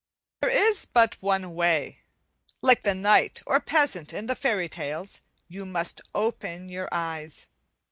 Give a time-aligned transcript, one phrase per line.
[0.41, 1.99] There is but one way.
[2.63, 7.45] Like the knight or peasant in the fairy tales, you must open you eyes.